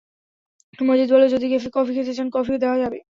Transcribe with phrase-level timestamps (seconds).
[0.79, 1.45] মজিদ বলল, যদি
[1.69, 2.97] কফি খেতে চান, কফিও দেওয়া যাবে।